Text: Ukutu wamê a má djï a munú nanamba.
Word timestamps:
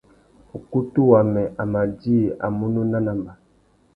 Ukutu 0.57 0.99
wamê 1.11 1.43
a 1.61 1.63
má 1.71 1.81
djï 1.99 2.17
a 2.45 2.47
munú 2.57 2.81
nanamba. 2.91 3.31